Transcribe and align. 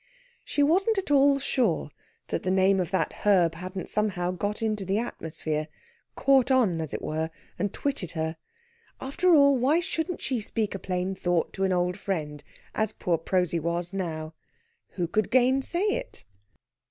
She 0.43 0.63
wasn't 0.63 0.97
at 0.97 1.11
all 1.11 1.37
sure 1.37 1.91
that 2.29 2.41
the 2.41 2.49
name 2.49 2.79
of 2.79 2.89
that 2.89 3.13
herb 3.23 3.53
hadn't 3.53 3.87
somehow 3.87 4.31
got 4.31 4.63
into 4.63 4.83
the 4.83 4.97
atmosphere 4.97 5.67
caught 6.15 6.49
on, 6.49 6.81
as 6.81 6.91
it 6.91 7.03
were, 7.03 7.29
and 7.59 7.71
twitted 7.71 8.13
her. 8.13 8.35
After 8.99 9.35
all, 9.35 9.55
why 9.59 9.79
shouldn't 9.79 10.19
she 10.19 10.41
speak 10.41 10.73
a 10.73 10.79
plain 10.79 11.13
thought 11.13 11.53
to 11.53 11.65
an 11.65 11.71
old 11.71 11.99
friend, 11.99 12.43
as 12.73 12.93
poor 12.93 13.19
Prosy 13.19 13.59
was 13.59 13.93
now? 13.93 14.33
Who 14.93 15.07
could 15.07 15.29
gainsay 15.29 15.77
it? 15.83 16.23